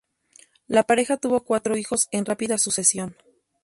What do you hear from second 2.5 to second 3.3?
sucesión.